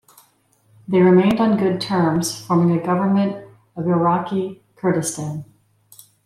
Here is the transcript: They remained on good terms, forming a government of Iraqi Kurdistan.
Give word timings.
They 0.87 0.99
remained 0.99 1.39
on 1.39 1.57
good 1.57 1.79
terms, 1.79 2.35
forming 2.35 2.75
a 2.75 2.83
government 2.83 3.35
of 3.75 3.85
Iraqi 3.85 4.63
Kurdistan. 4.75 5.45